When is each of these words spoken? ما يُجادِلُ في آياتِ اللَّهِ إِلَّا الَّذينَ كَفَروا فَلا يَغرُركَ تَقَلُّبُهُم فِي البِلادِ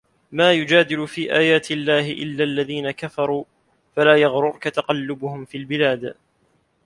ما 0.31 0.53
يُجادِلُ 0.53 1.07
في 1.07 1.35
آياتِ 1.35 1.71
اللَّهِ 1.71 2.11
إِلَّا 2.11 2.43
الَّذينَ 2.43 2.91
كَفَروا 2.91 3.43
فَلا 3.95 4.15
يَغرُركَ 4.15 4.63
تَقَلُّبُهُم 4.63 5.45
فِي 5.45 5.57
البِلادِ 5.57 6.15